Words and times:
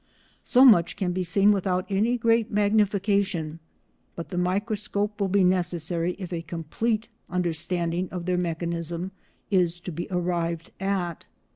So 0.41 0.65
much 0.65 0.95
can 0.95 1.11
be 1.13 1.21
seen 1.21 1.51
without 1.51 1.85
any 1.87 2.17
great 2.17 2.49
magnification, 2.49 3.59
but 4.15 4.29
the 4.29 4.37
microscope 4.39 5.21
will 5.21 5.27
be 5.27 5.43
necessary 5.43 6.15
if 6.17 6.33
a 6.33 6.41
complete 6.41 7.07
understanding 7.29 8.09
of 8.09 8.25
their 8.25 8.39
mechanism 8.39 9.11
is 9.51 9.79
to 9.81 9.91
be 9.91 10.07
arrived 10.09 10.71
at. 10.79 11.27